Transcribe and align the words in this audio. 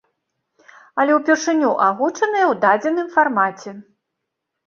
Але 1.01 1.11
ўпершыню 1.17 1.67
агучаная 1.89 2.45
ў 2.51 2.53
дадзеным 2.63 3.07
фармаце. 3.17 3.71